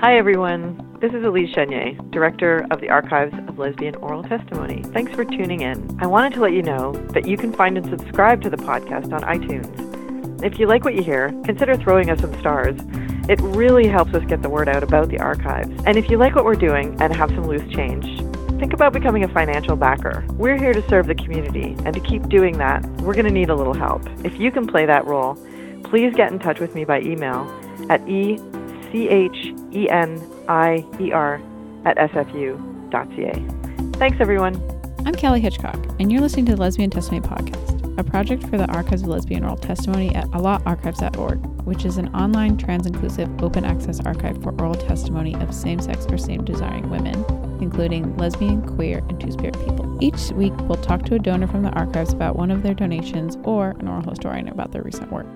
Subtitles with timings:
[0.00, 0.96] Hi, everyone.
[0.98, 4.82] This is Elise Chenier, Director of the Archives of Lesbian Oral Testimony.
[4.94, 5.98] Thanks for tuning in.
[6.00, 9.12] I wanted to let you know that you can find and subscribe to the podcast
[9.12, 10.42] on iTunes.
[10.42, 12.80] If you like what you hear, consider throwing us some stars.
[13.28, 15.68] It really helps us get the word out about the archives.
[15.84, 18.06] And if you like what we're doing and have some loose change,
[18.58, 20.24] think about becoming a financial backer.
[20.30, 23.50] We're here to serve the community, and to keep doing that, we're going to need
[23.50, 24.02] a little help.
[24.24, 25.34] If you can play that role,
[25.84, 27.46] please get in touch with me by email
[27.90, 28.40] at e
[28.92, 31.40] C H E N I E R
[31.84, 33.32] at sfu.ca.
[33.98, 34.60] Thanks, everyone.
[35.06, 38.66] I'm Kelly Hitchcock, and you're listening to the Lesbian Testimony Podcast, a project for the
[38.66, 44.00] Archives of Lesbian Oral Testimony at alotarchives.org, which is an online, trans inclusive, open access
[44.00, 47.24] archive for oral testimony of same sex or same desiring women,
[47.62, 49.96] including lesbian, queer, and two spirit people.
[50.00, 53.38] Each week, we'll talk to a donor from the archives about one of their donations
[53.44, 55.26] or an oral historian about their recent work.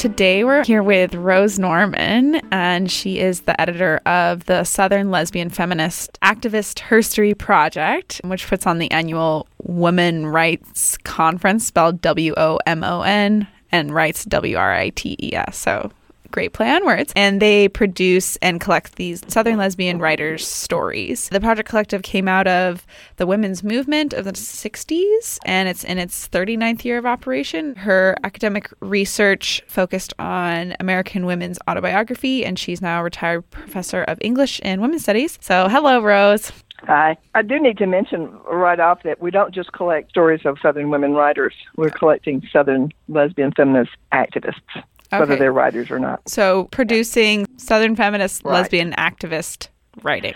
[0.00, 5.50] Today, we're here with Rose Norman, and she is the editor of the Southern Lesbian
[5.50, 12.82] Feminist Activist Herstory Project, which puts on the annual Womonwrites Conference, spelled W O M
[12.82, 15.58] O N, and Rights W R I T E S.
[15.58, 15.92] So
[16.30, 17.12] great play on words.
[17.16, 21.28] And they produce and collect these Southern lesbian writers' stories.
[21.28, 22.86] The Project Collective came out of
[23.16, 27.74] the women's movement of the 60s, and it's in its 39th year of operation.
[27.74, 34.18] Her academic research focused on American women's autobiography, and she's now a retired professor of
[34.20, 35.38] English and women's studies.
[35.40, 36.52] So, hello, Rose.
[36.84, 37.16] Hi.
[37.34, 40.90] I do need to mention right off that we don't just collect stories of Southern
[40.90, 41.54] women writers.
[41.76, 45.20] We're collecting Southern lesbian feminist activists okay.
[45.20, 46.28] whether they're writers or not.
[46.28, 48.52] So producing Southern feminist right.
[48.52, 49.68] lesbian activist
[50.02, 50.34] writing.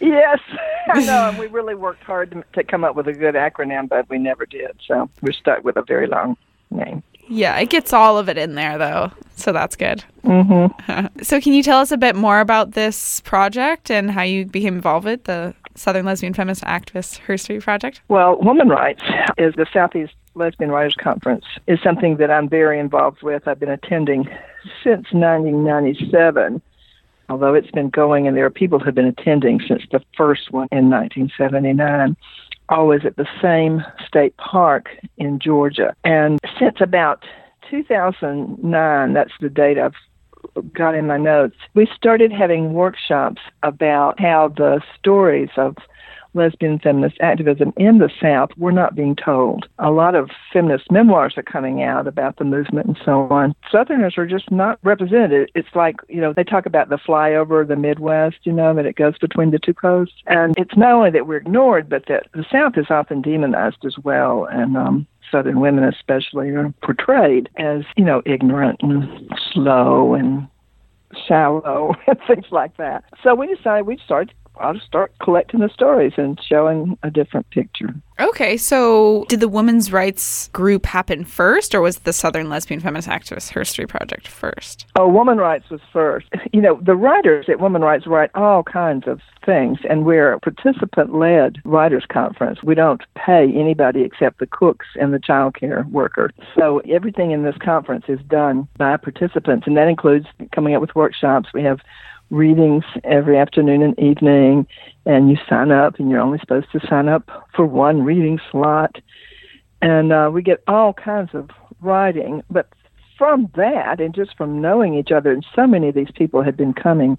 [0.00, 0.38] Yes,
[0.92, 1.20] I know.
[1.30, 4.18] And we really worked hard to, to come up with a good acronym, but we
[4.18, 4.80] never did.
[4.86, 6.36] So we're stuck with a very long
[6.70, 7.02] name.
[7.28, 10.02] Yeah, it gets all of it in there though, so that's good.
[10.24, 11.22] Mm-hmm.
[11.22, 14.74] so, can you tell us a bit more about this project and how you became
[14.74, 18.00] involved with the Southern Lesbian Feminist Activist Herstory Project?
[18.08, 19.04] Well, Womonwrites
[19.38, 23.48] is the Southeast Lesbian Writers Conference is something that I'm very involved with.
[23.48, 24.24] I've been attending
[24.82, 26.62] since 1997,
[27.28, 30.50] although it's been going and there are people who have been attending since the first
[30.52, 32.16] one in 1979,
[32.68, 34.88] always at the same state park
[35.18, 35.94] in Georgia.
[36.04, 37.24] And since about
[37.70, 39.94] 2009, that's the date I've
[40.72, 45.76] got in my notes, we started having workshops about how the stories of
[46.34, 49.66] lesbian feminist activism in the South were not being told.
[49.78, 53.54] A lot of feminist memoirs are coming out about the movement and so on.
[53.70, 55.50] Southerners are just not represented.
[55.54, 58.96] It's like, you know, they talk about the flyover, the Midwest, you know, that it
[58.96, 60.16] goes between the two coasts.
[60.26, 63.96] And it's not only that we're ignored, but that the South is often demonized as
[64.02, 64.46] well.
[64.50, 70.48] And, um, Southern women especially are portrayed as, you know, ignorant and slow and
[71.26, 73.04] shallow and things like that.
[73.22, 77.48] So we decided we'd start I'll just start collecting the stories and showing a different
[77.50, 77.94] picture.
[78.20, 83.08] Okay, so did the women's rights group happen first, or was the Southern Lesbian Feminist
[83.08, 84.84] Activist Herstory Project first?
[84.96, 86.26] Oh, Womonwrites was first.
[86.52, 91.14] You know, the writers at Womonwrites write all kinds of things, and we're a participant
[91.14, 92.60] led writers conference.
[92.62, 96.32] We don't pay anybody except the cooks and the child care worker.
[96.58, 100.96] So everything in this conference is done by participants, and that includes coming up with
[100.96, 101.50] workshops.
[101.54, 101.78] We have
[102.30, 104.66] readings every afternoon and evening,
[105.04, 108.96] and you sign up, and you're only supposed to sign up for one reading slot.
[109.82, 112.68] And uh, we get all kinds of writing, but
[113.18, 116.56] from that, and just from knowing each other, and so many of these people had
[116.56, 117.18] been coming,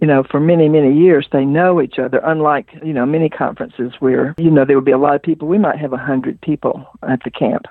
[0.00, 1.26] you know, for many, many years.
[1.32, 4.92] They know each other, unlike, you know, many conferences where, you know, there would be
[4.92, 5.48] a lot of people.
[5.48, 7.66] We might have a hundred people at the camp.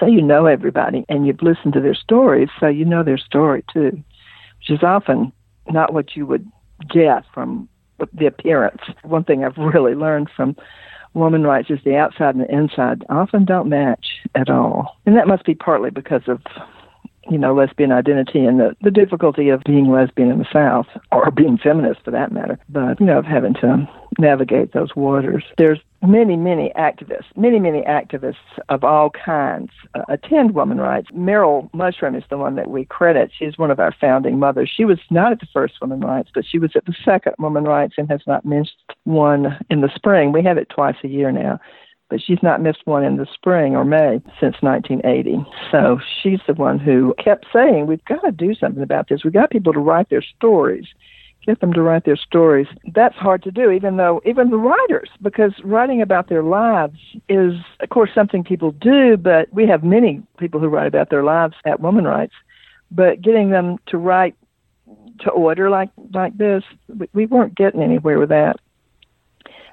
[0.00, 3.64] So you know everybody, and you've listened to their stories, so you know their story
[3.72, 4.02] too,
[4.58, 5.32] which is often
[5.70, 6.50] not what you would
[6.92, 7.68] get from
[8.12, 8.82] the appearance.
[9.02, 10.56] One thing I've really learned from
[11.14, 14.96] Womonwrites is the outside and the inside often don't match at all.
[15.06, 16.40] And that must be partly because of
[17.30, 21.30] you know, lesbian identity and the, the difficulty of being lesbian in the South, or
[21.30, 23.88] being feminist for that matter, but, you know, of having to
[24.18, 25.44] navigate those waters.
[25.58, 28.36] There's many, many activists, many, many activists
[28.68, 31.08] of all kinds uh, attend women rights.
[31.12, 33.30] Merril Mushroom is the one that we credit.
[33.36, 34.70] She's one of our founding mothers.
[34.74, 38.08] She was not at the first Womonwrites, but she was at the second Womonwrites and
[38.10, 40.32] has not missed one in the spring.
[40.32, 41.60] We have it twice a year now
[42.08, 45.44] but she's not missed one in the spring or May since 1980.
[45.72, 49.24] So she's the one who kept saying, We've got to do something about this.
[49.24, 50.86] We've got people to write their stories.
[51.44, 52.66] Get them to write their stories.
[52.92, 56.98] That's hard to do, even though, even the writers, because writing about their lives
[57.28, 61.22] is, of course, something people do, but we have many people who write about their
[61.22, 62.32] lives at Womonwrites.
[62.90, 64.34] But getting them to write
[65.20, 66.62] to order like like this.
[66.88, 68.56] We, we weren't getting anywhere with that.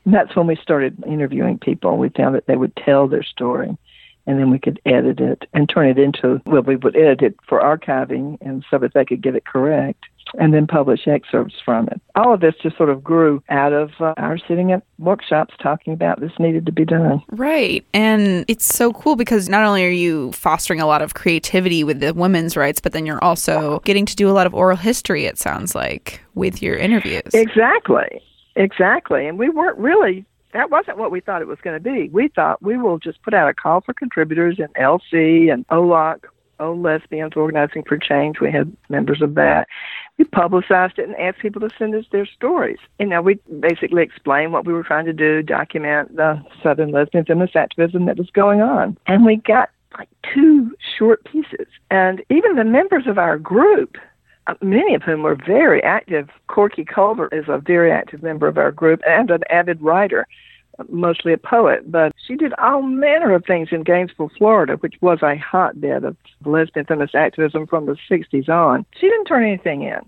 [0.06, 1.98] And that's when we started interviewing people.
[1.98, 3.78] We found that they would tell their story
[4.26, 7.36] and then we could edit it and turn it into well we would edit it
[7.48, 10.06] for archiving and so that they could get it correct
[10.40, 12.02] and then publish excerpts from it.
[12.16, 15.94] All of this just sort of grew out of uh, our sitting at workshops talking
[15.94, 17.22] about this needed to be done.
[17.30, 17.86] Right.
[17.94, 22.00] And it's so cool because not only are you fostering a lot of creativity with
[22.00, 25.26] the women's rights but then you're also getting to do a lot of oral history
[25.26, 27.34] it sounds like with your interviews.
[27.34, 28.22] Exactly
[28.56, 32.10] exactly and we weren't really that wasn't what we thought it was going to be.
[32.10, 36.26] We thought we will just put out a call for contributors in LC and OLOC,
[36.60, 38.40] Old Lesbians Organizing for Change.
[38.40, 39.68] We had members of that.
[40.18, 42.78] We publicized it and asked people to send us their stories.
[43.00, 47.26] You know, we basically explained what we were trying to do, document the Southern lesbian
[47.26, 48.98] feminist activism that was going on.
[49.08, 51.68] And we got like two short pieces.
[51.90, 53.98] And even the members of our group
[54.62, 56.30] many of whom were very active.
[56.48, 60.28] Corky Culver is a very active member of our group and an avid writer,
[60.90, 61.92] mostly a poet.
[61.92, 66.18] But she did all manner of things in Gainesville, Florida, which was a hotbed of
[66.45, 68.86] lesbian feminist activism from the 60s on.
[69.00, 70.00] She didn't turn anything in.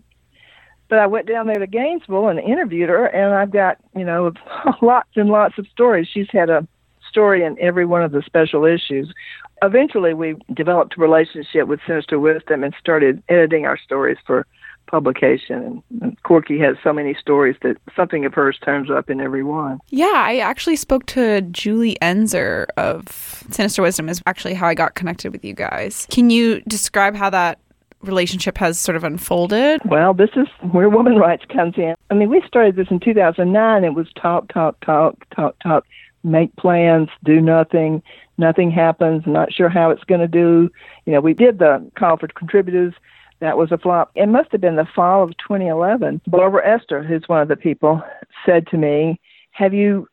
[0.88, 4.32] But I went down there to Gainesville and interviewed her, and I've got, you know,
[4.82, 6.08] lots and lots of stories.
[6.12, 6.68] She's had a
[7.16, 9.14] story in every one of the special issues
[9.62, 14.46] eventually we developed a relationship with Sinister Wisdom and started editing our stories for
[14.88, 15.82] publication.
[16.02, 19.80] And, Corky has so many stories that something of hers turns up in every one.
[19.90, 24.96] Yeah, I actually spoke to Julie Enszer of Sinister Wisdom, is actually how I got
[24.96, 26.08] connected with you guys.
[26.10, 27.60] Can you describe how that
[28.02, 29.82] relationship has sort of unfolded?
[29.86, 31.96] Well, this is where Womonwrites comes in.
[32.10, 33.84] I mean, we started this in 2009.
[33.84, 35.86] It was talk, talk, talk, talk, talk,
[36.26, 38.02] make plans, do nothing
[38.38, 40.70] nothing happens, not sure how it's going to do.
[41.06, 42.94] You know, we did the call for contributors.
[43.40, 44.12] That was a flop.
[44.16, 46.22] It must have been the fall of 2011.
[46.28, 48.02] Barbara Esther, who's one of the people,
[48.46, 49.20] said to me,
[49.52, 50.08] Have you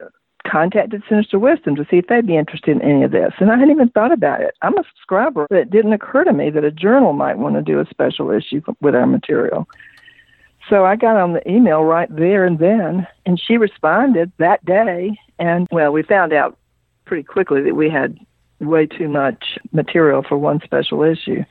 [0.44, 3.32] contacted Sinister Wisdom to see if they'd be interested in any of this?
[3.38, 4.54] And I hadn't even thought about it.
[4.62, 7.62] I'm a subscriber, but it didn't occur to me that a journal might want to
[7.62, 9.68] do a special issue with our material.
[10.68, 15.18] So I got on the email right there and then, and she responded that day.
[15.38, 16.56] And well, we found out
[17.04, 18.18] pretty quickly that we had
[18.60, 21.44] way too much material for one special issue.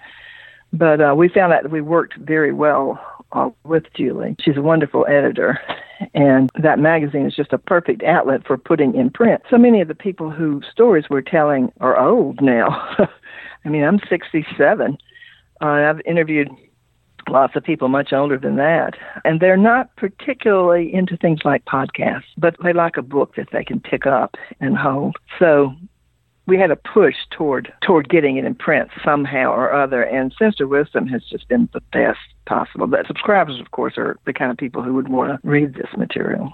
[0.74, 3.00] But uh, we found out that we worked very well
[3.34, 4.36] uh, with Julie.
[4.40, 5.60] She's a wonderful editor,
[6.14, 9.42] and that magazine is just a perfect outlet for putting in print.
[9.50, 12.68] So many of the people whose stories we're telling are old now.
[13.66, 14.98] I mean, I'm 67.
[15.62, 16.50] Uh, I've interviewed
[17.32, 18.96] lots of people much older than that.
[19.26, 23.64] And they're not particularly into things like podcasts, but they like a book that they
[23.64, 25.16] can pick up and hold.
[25.40, 25.74] So
[26.48, 30.68] we had a push toward toward getting it in print somehow or other and Sinister
[30.68, 32.88] Wisdom has just been the best possible.
[32.88, 35.90] But subscribers of course are the kind of people who would want to read this
[35.98, 36.52] material.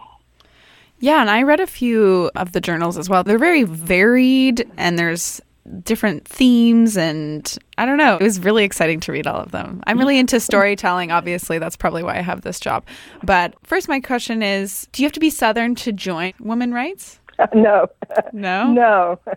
[1.00, 3.24] Yeah, and I read a few of the journals as well.
[3.24, 5.42] They're very varied and there's
[5.84, 8.16] different themes and I don't know.
[8.16, 9.82] It was really exciting to read all of them.
[9.86, 11.60] I'm really into storytelling, obviously.
[11.60, 12.86] That's probably why I have this job.
[13.24, 17.20] But first, my question is Do you have to be Southern to join Womonwrites?
[17.54, 17.88] no.
[18.34, 18.72] No?
[18.74, 19.20] No.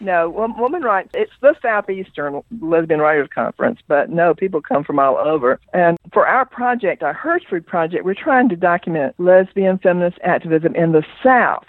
[0.00, 5.58] No, Womonwrites, it's the Southeastern Lesbian Writers Conference, but no, people come from all over.
[5.72, 10.92] And for our project, our Herstory project, we're trying to document lesbian feminist activism in
[10.92, 11.66] the South.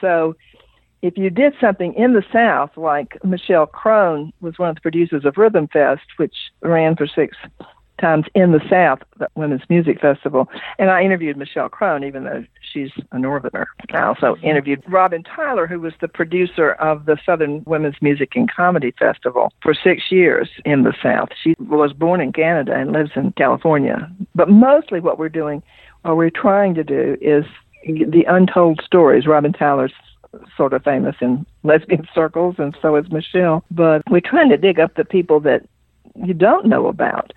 [0.00, 0.34] So
[1.02, 5.24] if you did something in the South, like Michelle Crone was one of the producers
[5.24, 7.36] of Rhythm Fest, which ran for six
[8.00, 12.44] times in the South, the Women's Music Festival, and I interviewed Michelle Crone, even though
[12.72, 13.66] she's a Northerner.
[13.92, 18.50] I also interviewed Robin Tyler, who was the producer of the Southern Women's Music and
[18.50, 21.28] Comedy Festival for six years in the South.
[21.42, 24.10] She was born in Canada and lives in California.
[24.34, 25.62] But mostly what we're doing,
[26.02, 27.44] what we're trying to do, is
[27.84, 29.26] the untold stories.
[29.26, 29.92] Robin Tyler's
[30.56, 33.64] sort of famous in lesbian circles, and so is Michelle.
[33.70, 35.66] But we're trying to dig up the people that
[36.14, 37.32] you don't know about.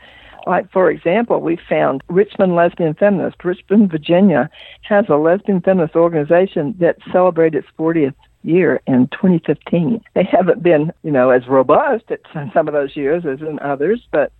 [0.48, 3.44] Like, for example, we found Richmond Lesbian Feminist.
[3.44, 4.50] Richmond, Virginia
[4.82, 10.02] has a lesbian feminist organization that celebrated its 40th year in 2015.
[10.14, 12.20] They haven't been, you know, as robust at
[12.54, 14.32] some of those years as in others, but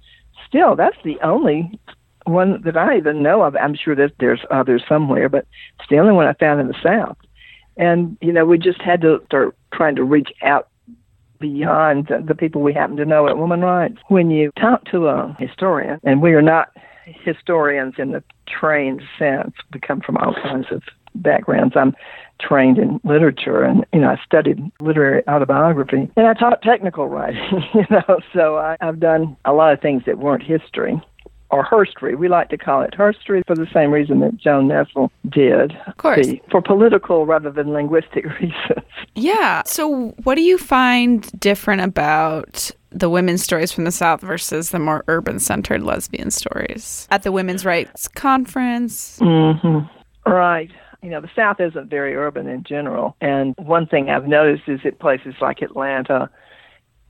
[0.48, 1.80] still, that's the only
[2.26, 3.56] one that I even know of.
[3.56, 5.48] I'm sure that there's others somewhere, but
[5.80, 7.18] it's the only one I found in the South.
[7.78, 10.70] And, you know, we just had to start trying to reach out
[11.40, 13.98] beyond the, the people we happen to know at Womonwrites.
[14.08, 16.70] When you talk to a historian, and we are not
[17.06, 20.82] historians in the trained sense, we come from all kinds of
[21.16, 21.76] backgrounds.
[21.76, 21.96] I'm
[22.40, 27.64] trained in literature and you know I studied literary autobiography and I taught technical writing
[27.74, 31.02] you know so I, I've done a lot of things that weren't history
[31.56, 32.18] or herstory.
[32.18, 35.74] We like to call it herstory for the same reason that Joan Nestle did.
[35.88, 36.28] Of course.
[36.28, 38.86] The, for political rather than linguistic reasons.
[39.16, 39.64] Yeah.
[39.66, 44.80] So, what do you find different about the women's stories from the South versus the
[44.80, 49.18] more urban centered lesbian stories at the Women's Rights Conference?
[49.20, 50.30] Mm-hmm.
[50.30, 50.72] Right.
[51.02, 53.16] You know, the South isn't very urban in general.
[53.22, 56.30] And one thing I've noticed is that places like Atlanta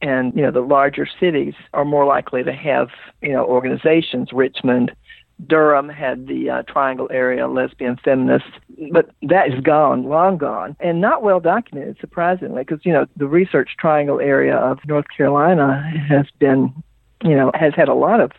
[0.06, 2.90] and, you know, the larger cities are more likely to have,
[3.22, 4.30] you know, organizations.
[4.32, 4.92] Richmond,
[5.48, 8.50] Durham had the uh, Triangle Area Lesbian Feminists,
[8.92, 13.26] but that is gone, long gone, and not well documented, surprisingly, because you know the
[13.26, 16.72] Research Triangle area of North Carolina has been,
[17.24, 18.32] you know, has had a lot of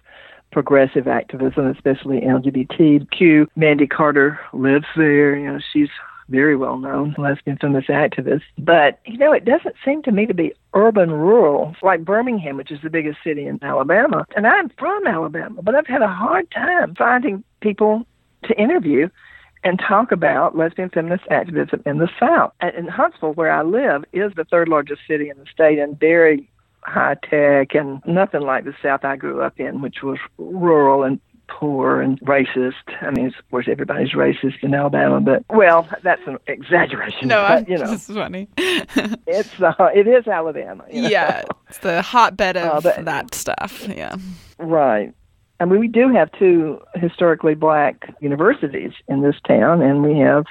[0.53, 3.49] progressive activism, especially LGBTQ.
[3.57, 5.37] Mandy Carter lives there.
[5.37, 5.91] You know, she's
[6.29, 8.43] very well known lesbian feminist activist.
[8.59, 12.71] But, you know, it doesn't seem to me to be urban rural, like Birmingham, which
[12.71, 14.27] is the biggest city in Alabama.
[14.37, 18.07] And I'm from Alabama, but I've had a hard time finding people
[18.45, 19.09] to interview
[19.65, 22.53] and talk about lesbian feminist activism in the South.
[22.61, 26.49] And Huntsville, where I live, is the third largest city in the state and very
[26.83, 31.21] high tech and nothing like the South I grew up in, which was rural and
[31.49, 32.75] poor and racist.
[33.01, 37.29] I mean, of course, everybody's racist in Alabama, but well, that's an exaggeration.
[37.29, 38.49] No, but, you know, this is funny.
[38.57, 40.85] it's uh, it is Alabama.
[40.91, 41.09] You know?
[41.09, 43.87] Yeah, it's the hotbed of uh, but, that stuff.
[43.89, 44.17] Yeah,
[44.59, 45.13] right.
[45.59, 50.45] I mean, we do have two historically black universities in this town, and we have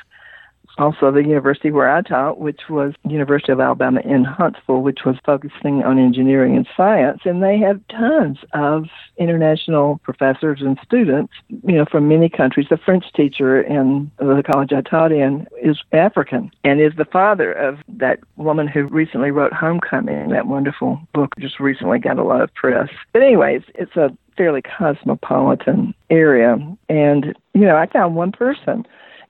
[0.77, 5.15] also the university where I taught, which was University of Alabama in Huntsville, which was
[5.25, 8.85] focusing on engineering and science, and they have tons of
[9.17, 12.67] international professors and students, you know, from many countries.
[12.69, 17.51] The French teacher in the college I taught in is African and is the father
[17.53, 22.41] of that woman who recently wrote Homecoming, that wonderful book just recently got a lot
[22.41, 22.89] of press.
[23.13, 26.57] But anyways, it's a fairly cosmopolitan area
[26.89, 28.85] and you know, I found one person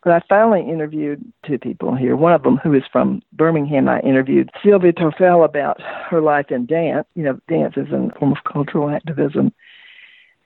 [0.06, 2.16] but I finally interviewed two people here.
[2.16, 6.68] One of them, who is from Birmingham, I interviewed Sylvia Toffel about her life in
[6.68, 7.08] dance.
[7.16, 9.52] You know, dance is a form of cultural activism.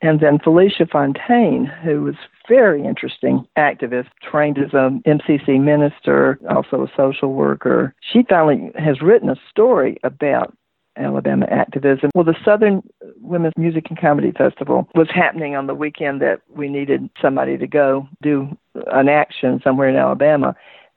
[0.01, 2.15] And then Felicia Fontaine, who was
[2.47, 7.93] very interesting activist, trained as a MCC minister, also a social worker.
[7.99, 10.55] She finally has written a story about
[10.99, 12.09] Alabama activism.
[12.13, 12.81] Well, the Southern
[13.21, 17.67] Women's Music and Comedy Festival was happening on the weekend that we needed somebody to
[17.67, 20.55] go do an action somewhere in Alabama.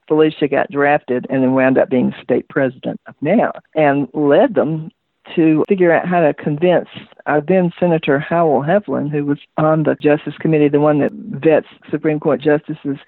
[0.09, 4.91] Felicia got drafted and then wound up being state president of NOW and led them
[5.35, 6.89] to figure out how to convince
[7.27, 11.67] our then Senator Howell Heflin, who was on the Justice Committee, the one that vets
[11.91, 12.99] Supreme Court justices,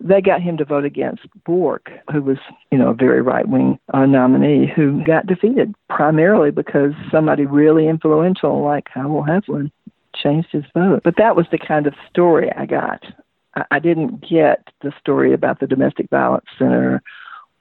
[0.00, 2.38] they got him to vote against Bork, who was,
[2.70, 7.86] you know, a very right wing uh, nominee who got defeated primarily because somebody really
[7.86, 9.70] influential like Howell Heflin
[10.14, 11.02] changed his vote.
[11.04, 13.04] But that was the kind of story I got.
[13.54, 17.02] I, I didn't get the story about the Domestic Violence Center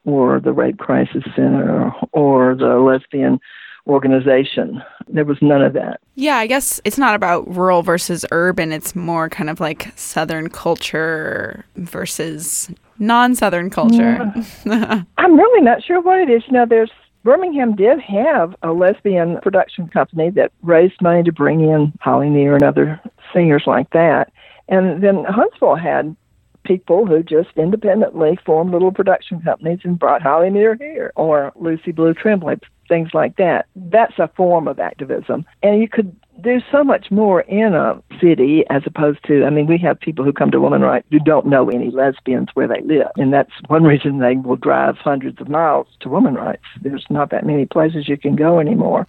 [0.03, 3.39] or the Rape Crisis Center or the lesbian
[3.87, 4.81] organization.
[5.07, 5.99] There was none of that.
[6.15, 8.71] Yeah, I guess it's not about rural versus urban.
[8.71, 12.69] It's more kind of like Southern culture versus
[12.99, 14.31] non Southern culture.
[14.65, 15.03] Yeah.
[15.17, 16.43] I'm really not sure what it is.
[16.47, 16.91] You know, there's
[17.23, 22.55] Birmingham did have a lesbian production company that raised money to bring in Holly Near
[22.55, 22.99] and other
[23.33, 24.31] singers like that.
[24.67, 26.15] And then Huntsville had
[26.63, 31.91] people who just independently formed little production companies and brought Holly Near here, or Lucy
[31.91, 32.57] Blue Tremblay,
[32.91, 33.67] things like that.
[33.73, 35.45] That's a form of activism.
[35.63, 39.65] And you could do so much more in a city as opposed to, I mean,
[39.65, 43.07] we have people who come to Womonwrites who don't know any lesbians where they live.
[43.15, 46.57] And that's one reason they will drive hundreds of miles to Womonwrites.
[46.81, 49.07] There's not that many places you can go anymore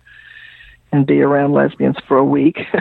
[0.93, 2.59] and be around lesbians for a week.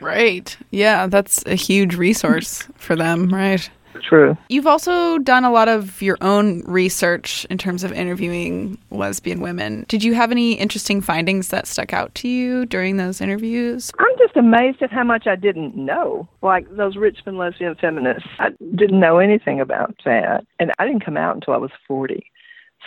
[0.00, 0.54] Right.
[0.70, 3.70] Yeah, that's a huge resource for them, right?
[4.02, 4.36] True.
[4.48, 9.84] You've also done a lot of your own research in terms of interviewing lesbian women.
[9.88, 13.92] Did you have any interesting findings that stuck out to you during those interviews?
[13.98, 16.28] I'm just amazed at how much I didn't know.
[16.42, 20.46] Like those Richmond lesbian feminists, I didn't know anything about that.
[20.58, 22.24] And I didn't come out until I was 40.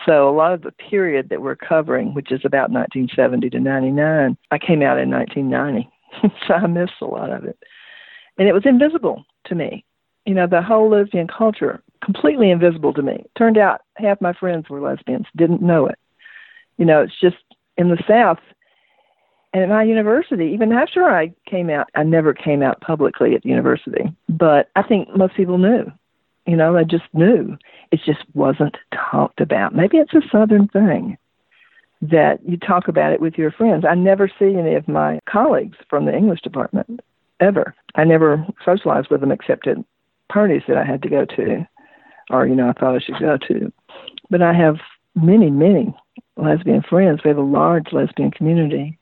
[0.06, 4.38] So a lot of the period that we're covering, which is about 1970 to 99,
[4.52, 5.90] I came out in 1990.
[6.48, 7.58] so I missed a lot of it.
[8.38, 9.84] And it was invisible to me.
[10.28, 13.26] You know, the whole lesbian culture, completely invisible to me.
[13.36, 15.98] Turned out half my friends were lesbians, didn't know it.
[16.78, 17.38] You know, it's just
[17.78, 18.40] in the South
[19.54, 23.44] and at my university, even after I came out, I never came out publicly at
[23.44, 24.04] the university.
[24.28, 25.86] But I think most people knew.
[26.46, 27.58] You know, they just knew.
[27.92, 29.74] It just wasn't talked about.
[29.74, 31.18] Maybe it's a Southern thing
[32.02, 33.84] that you talk about it with your friends.
[33.84, 37.00] I never see any of my colleagues from the English department
[37.40, 37.74] ever.
[37.96, 39.78] I never socialized with them except at
[40.32, 41.68] parties that I had to go to,
[42.30, 43.72] or you know I thought I should go to.
[44.30, 44.78] But I have
[45.16, 45.96] many, many
[46.36, 47.22] lesbian friends.
[47.24, 48.98] We have a large lesbian community.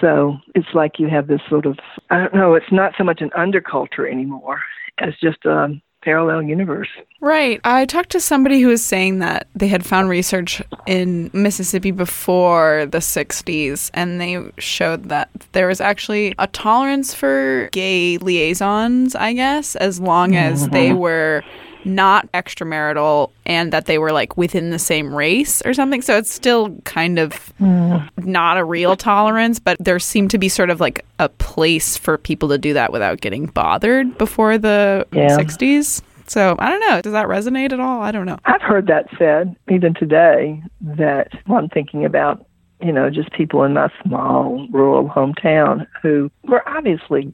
[0.00, 1.78] So it's like you have this sort of,
[2.10, 4.60] I don't know, it's not so much an underculture anymore
[4.98, 5.68] as just a
[6.02, 6.88] parallel universe.
[7.20, 7.60] Right.
[7.64, 12.86] I talked to somebody who was saying that they had found research in Mississippi before
[12.86, 19.32] the 60s, and they showed that there was actually a tolerance for gay liaisons, I
[19.34, 20.72] guess, as long as mm-hmm.
[20.72, 21.44] they were
[21.84, 26.02] not extramarital and that they were like within the same race or something.
[26.02, 28.08] So it's still kind of mm.
[28.18, 32.18] not a real tolerance, but there seemed to be sort of like a place for
[32.18, 35.36] people to do that without getting bothered before the yeah.
[35.36, 36.02] 60s.
[36.26, 37.00] So I don't know.
[37.02, 38.00] Does that resonate at all?
[38.02, 38.38] I don't know.
[38.44, 42.46] I've heard that said even today that well, I'm thinking about
[42.82, 47.32] you know, just people in my small rural hometown who were obviously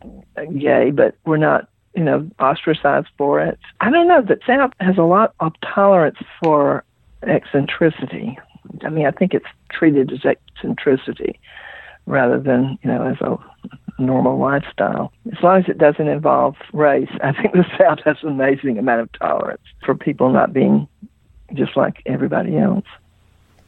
[0.59, 3.59] gay, but were not you know, ostracized for it.
[3.81, 4.23] I don't know.
[4.23, 6.85] that South has a lot of tolerance for
[7.23, 8.39] eccentricity.
[8.85, 11.41] I mean, I think it's treated as eccentricity
[12.07, 13.37] rather than, you know, as a
[14.01, 15.13] normal lifestyle.
[15.33, 19.01] As long as it doesn't involve race, I think the South has an amazing amount
[19.03, 20.89] of tolerance for people not being
[21.55, 22.85] just like everybody else.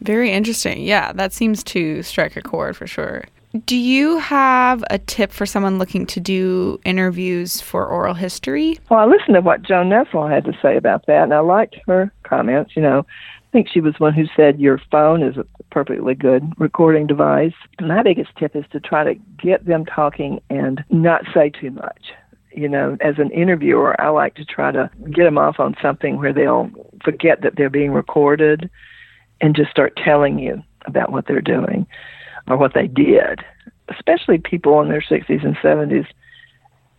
[0.00, 0.83] Very interesting.
[0.83, 3.25] Yeah, that seems to strike a chord for sure.
[3.66, 8.78] Do you have a tip for someone looking to do interviews for oral history?
[8.88, 11.76] Well, I listened to what Joan Nestle had to say about that, and I liked
[11.88, 12.76] her comments.
[12.76, 16.52] You know, I think she was one who said your phone is a perfectly good
[16.59, 17.54] recording device.
[17.80, 22.12] My biggest tip is to try to get them talking and not say too much.
[22.52, 26.19] You know, as an interviewer, I like to try to get them off on something
[26.19, 26.71] where they'll
[27.02, 28.71] forget that they're being recorded
[29.40, 31.87] and just start telling you about what they're doing
[32.48, 33.40] or what they did,
[33.88, 36.07] especially people in their 60s and 70s,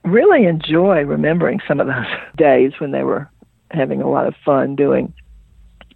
[0.03, 2.05] really enjoy remembering some of those
[2.37, 3.29] days when they were
[3.71, 5.13] having a lot of fun doing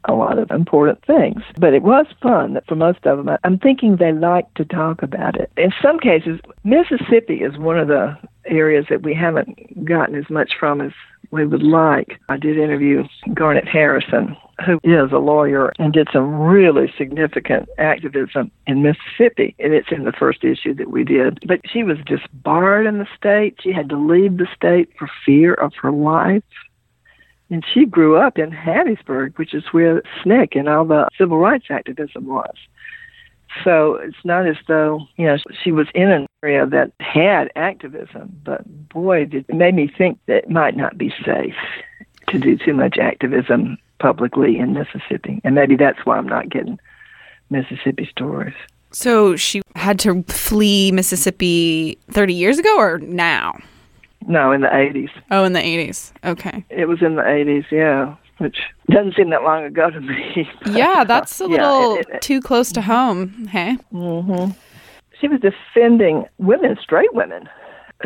[0.08, 1.42] a lot of important things.
[1.58, 5.02] But it was fun that for most of them, I'm thinking they like to talk
[5.02, 5.52] about it.
[5.58, 10.52] In some cases, Mississippi is one of the areas that we haven't gotten as much
[10.60, 10.92] from as
[11.32, 12.20] we would like.
[12.30, 14.36] I did interview Garnet Harrison,
[14.66, 19.56] who is a lawyer and did some really significant activism in Mississippi.
[19.60, 21.40] And it's in the first issue that we did.
[21.48, 23.58] But she was disbarred in the state.
[23.62, 26.44] She had to leave the state for fear of her life.
[27.50, 31.66] And she grew up in Hattiesburg, which is where SNCC and all the civil rights
[31.70, 32.56] activism was.
[33.64, 38.40] So it's not as though, you know, she was in an area that had activism,
[38.44, 41.56] but boy, did, it made me think that it might not be safe
[42.30, 45.42] to do too much activism publicly in Mississippi.
[45.44, 46.80] And maybe that's why I'm not getting
[47.50, 48.56] Mississippi stories.
[48.92, 53.58] So she had to flee Mississippi 30 years ago or now?
[54.28, 55.12] No, in the 80s.
[55.32, 56.12] Oh, in the 80s.
[56.24, 56.66] Okay.
[56.70, 58.58] It was in the 80s, yeah which
[58.90, 60.50] doesn't seem that long ago to me.
[60.72, 63.48] yeah, that's a little yeah, it, it, too close to home.
[63.48, 63.78] Hey.
[63.94, 64.52] Mm-hmm.
[65.20, 67.48] She was defending women, straight women,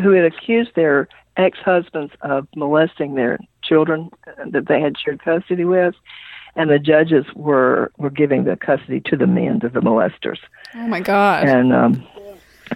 [0.00, 4.10] who had accused their ex-husbands of molesting their children
[4.52, 5.94] that they had shared custody with,
[6.56, 10.38] and the judges were were giving the custody to the men, to the molesters.
[10.74, 11.48] Oh my God!
[11.48, 12.06] And um,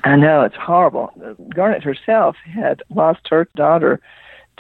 [0.03, 1.11] I know it's horrible.
[1.55, 4.01] Garnet herself had lost her daughter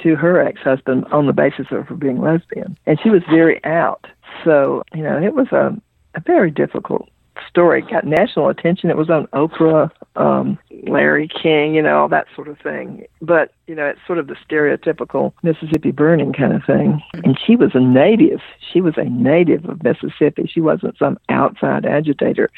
[0.02, 4.06] to her ex-husband on the basis of her being lesbian, and she was very out.
[4.44, 5.76] So you know, it was a
[6.14, 7.08] a very difficult
[7.48, 7.80] story.
[7.82, 8.90] It got national attention.
[8.90, 13.06] It was on Oprah, um, Larry King, you know, all that sort of thing.
[13.20, 17.02] But you know, it's sort of the stereotypical Mississippi burning kind of thing.
[17.12, 18.40] And she was a native.
[18.72, 20.50] She was a native of Mississippi.
[20.52, 22.50] She wasn't some outside agitator.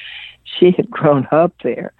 [0.44, 1.92] She had grown up there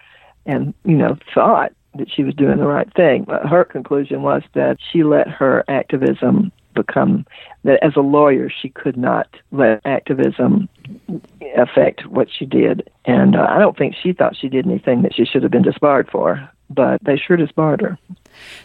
[0.47, 3.25] and, you know, thought that she was doing the right thing.
[3.25, 7.27] But her conclusion was that she let her activism become
[7.65, 10.69] that as a lawyer she could not let activism
[11.57, 12.91] affect what she did.
[13.07, 15.63] And uh, i don't think she thought she did anything that she should have been
[15.63, 17.99] disbarred for but they sure disbarred her.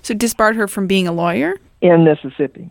[0.01, 1.55] So disbarred her from being a lawyer?
[1.81, 2.69] In mississippi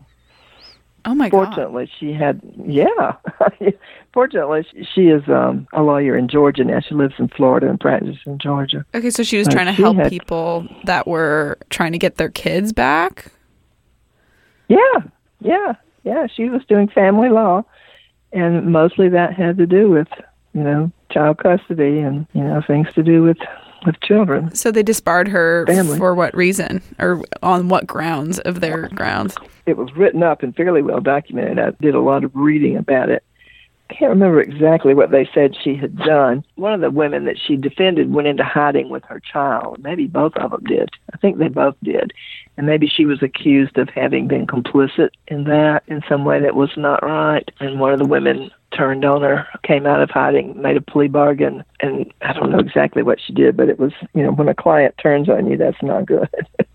[1.05, 1.45] Oh my God.
[1.45, 3.15] Fortunately, she had, yeah.
[4.13, 6.79] Fortunately, she is um, a lawyer in Georgia now.
[6.79, 8.85] She lives in Florida and practices in Georgia.
[8.93, 12.29] Okay, so she was trying to help had, people that were trying to get their
[12.29, 13.31] kids back?
[14.67, 14.77] Yeah,
[15.39, 16.27] yeah, yeah.
[16.27, 17.63] She was doing family law,
[18.31, 20.07] and mostly that had to do with,
[20.53, 23.37] you know, child custody and, you know, things to do with
[23.85, 24.53] with children.
[24.53, 25.97] So they disbarred her Family.
[25.97, 29.35] for what reason or on what grounds of their grounds?
[29.65, 31.59] It was written up and fairly well documented.
[31.59, 33.23] I did a lot of reading about it.
[33.89, 36.45] I can't remember exactly what they said she had done.
[36.55, 39.83] One of the women that she defended went into hiding with her child.
[39.83, 40.89] Maybe both of them did.
[41.13, 42.13] I think they both did.
[42.55, 46.55] And maybe she was accused of having been complicit in that in some way that
[46.55, 47.49] was not right.
[47.59, 51.09] And one of the women turned on her, came out of hiding, made a plea
[51.09, 54.47] bargain, and I don't know exactly what she did, but it was, you know, when
[54.47, 56.29] a client turns on you, that's not good.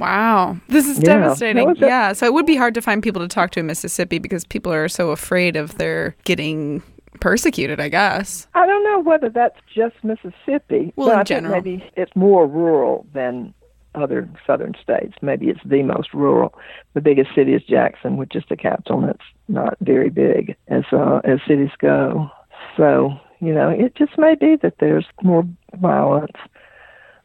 [0.00, 0.56] Wow.
[0.68, 1.18] This is Yeah.
[1.18, 1.74] devastating.
[1.76, 2.12] Yeah.
[2.12, 4.72] So it would be hard to find people to talk to in Mississippi because people
[4.72, 6.82] are so afraid of their getting
[7.20, 8.46] persecuted, I guess.
[8.54, 10.92] I don't know whether that's just Mississippi.
[10.96, 11.52] Well, in I think general.
[11.54, 13.52] maybe it's more rural than
[13.94, 15.14] other southern states.
[15.20, 16.54] Maybe it's the most rural.
[16.94, 20.84] The biggest city is Jackson, which is the capital, and it's not very big as
[20.92, 22.30] uh, as cities go.
[22.76, 25.44] So you know, it just may be that there's more
[25.76, 26.36] violence,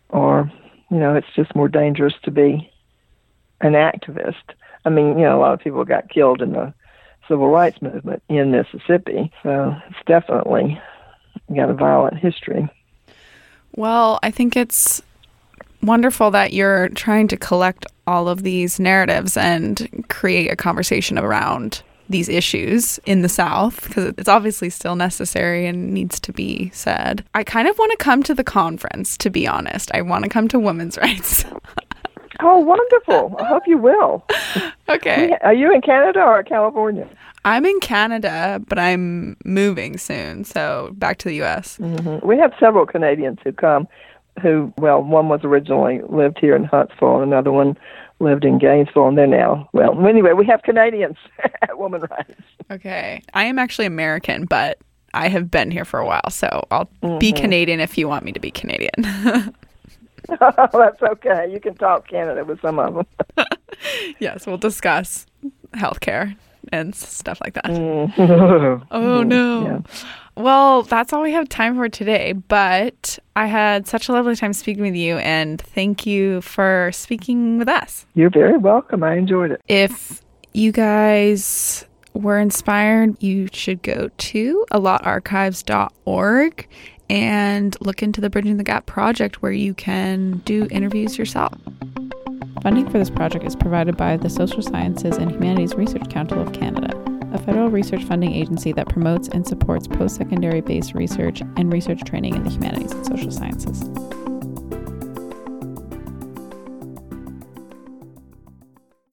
[0.10, 0.52] or
[0.90, 2.72] you know, it's just more dangerous to be
[3.62, 4.54] an activist.
[4.86, 6.74] I mean, you know, a lot of people got killed in the
[7.28, 10.80] civil rights movement in Mississippi, so it's definitely
[11.56, 12.70] got a violent history.
[13.76, 15.02] Well, I think it's
[15.82, 21.82] wonderful that you're trying to collect all of these narratives and create a conversation around
[22.10, 27.24] these issues in the South because it's obviously still necessary and needs to be said.
[27.34, 29.92] I kind of want to come to the conference, to be honest.
[29.94, 31.46] I want to come to women's rights.
[32.42, 33.36] Oh, wonderful!
[33.40, 34.26] I hope you will.
[34.90, 35.38] okay.
[35.42, 37.10] Are you in Canada or California?
[37.46, 40.44] I'm in Canada, but I'm moving soon.
[40.44, 41.78] So back to the US.
[41.78, 43.88] hmm We have several Canadians who come.
[44.42, 47.78] Who, well, one was originally lived here in Huntsville, and another one
[48.20, 49.70] lived in Gainesville, and they're now.
[49.74, 51.18] Well, anyway, we have Canadians
[51.62, 52.36] at Womonwrites.
[52.72, 53.22] Okay.
[53.34, 54.80] I am actually American, but
[55.14, 56.30] I have been here for a while.
[56.30, 57.42] So I'll be mm-hmm.
[57.42, 58.92] Canadian if you want me to be Canadian.
[59.00, 59.50] oh,
[60.74, 61.52] That's okay.
[61.52, 63.46] You can talk Canada with some of them.
[64.20, 65.26] yes, we'll discuss
[65.74, 66.36] healthcare
[66.72, 67.70] and stuff like that.
[67.70, 69.66] oh Oh, no.
[69.66, 70.06] Yeah.
[70.38, 72.34] Well, that's all we have time for today.
[72.34, 77.58] But I had such a lovely time speaking with you, and thank you for speaking
[77.58, 78.06] with us.
[78.16, 79.04] You're very welcome.
[79.04, 79.62] I enjoyed it.
[79.68, 80.22] If
[80.54, 86.68] you guys were inspired, you should go to alotarchives.org
[87.10, 91.54] and look into the Bridging the Gap project where you can do interviews yourself.
[92.64, 96.52] Funding for this project is provided by the Social Sciences and Humanities Research Council of
[96.52, 97.00] Canada,
[97.36, 102.02] a federal research funding agency that promotes and supports post secondary based research and research
[102.06, 103.90] training in the humanities and social sciences.